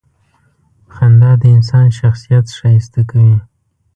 [0.93, 3.37] •خندا د انسان شخصیت ښایسته کوي.